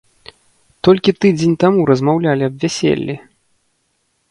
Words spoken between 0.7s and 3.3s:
Толькі тыдзень таму размаўлялі аб вяселлі!